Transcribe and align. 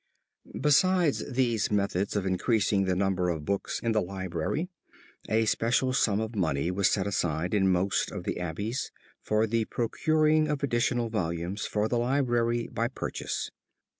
Besides 0.59 1.23
these 1.31 1.69
methods 1.69 2.15
of 2.15 2.25
increasing 2.25 2.85
the 2.85 2.95
number 2.95 3.29
of 3.29 3.45
books 3.45 3.79
in 3.83 3.91
the 3.91 4.01
library, 4.01 4.67
a 5.29 5.45
special 5.45 5.93
sum 5.93 6.19
of 6.19 6.33
money 6.35 6.71
was 6.71 6.89
set 6.89 7.05
aside 7.05 7.53
in 7.53 7.69
most 7.71 8.09
of 8.09 8.23
the 8.23 8.39
abbeys 8.39 8.91
for 9.21 9.45
the 9.45 9.65
procuring 9.65 10.47
of 10.47 10.63
additional 10.63 11.09
volumes 11.09 11.67
for 11.67 11.87
the 11.87 11.99
library 11.99 12.67
by 12.67 12.87
purchase. 12.87 13.51